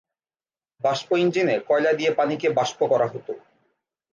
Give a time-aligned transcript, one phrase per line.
[0.81, 3.27] বাষ্প ইঞ্জিনে কয়লা দিয়ে পানিকে বাষ্প করা হত।